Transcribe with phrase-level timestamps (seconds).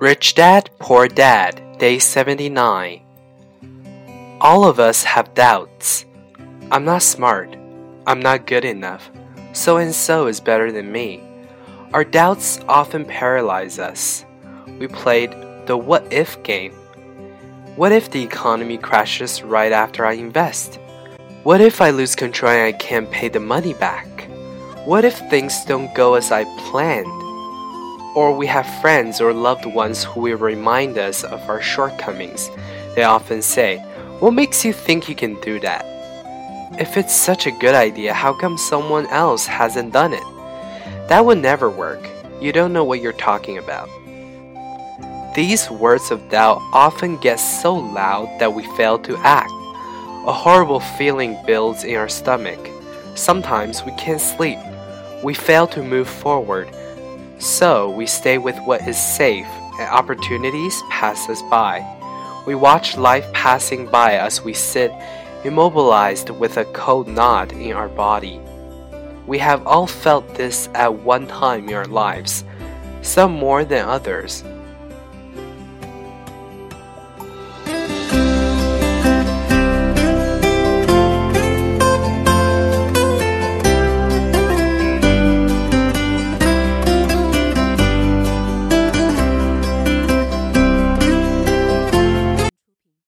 [0.00, 3.02] Rich Dad, Poor Dad, Day 79.
[4.40, 6.06] All of us have doubts.
[6.70, 7.56] I'm not smart.
[8.06, 9.10] I'm not good enough.
[9.52, 11.20] So and so is better than me.
[11.92, 14.24] Our doubts often paralyze us.
[14.78, 15.32] We played
[15.66, 16.74] the what if game.
[17.74, 20.78] What if the economy crashes right after I invest?
[21.42, 24.30] What if I lose control and I can't pay the money back?
[24.84, 27.27] What if things don't go as I planned?
[28.14, 32.50] Or we have friends or loved ones who will remind us of our shortcomings.
[32.94, 33.78] They often say,
[34.20, 35.84] What makes you think you can do that?
[36.80, 40.22] If it's such a good idea, how come someone else hasn't done it?
[41.08, 42.06] That would never work.
[42.40, 43.88] You don't know what you're talking about.
[45.34, 49.50] These words of doubt often get so loud that we fail to act.
[50.26, 52.58] A horrible feeling builds in our stomach.
[53.14, 54.58] Sometimes we can't sleep.
[55.22, 56.68] We fail to move forward.
[57.38, 59.46] So we stay with what is safe
[59.78, 61.86] and opportunities pass us by.
[62.46, 64.90] We watch life passing by as we sit
[65.44, 68.40] immobilized with a cold knot in our body.
[69.26, 72.44] We have all felt this at one time in our lives,
[73.02, 74.42] some more than others.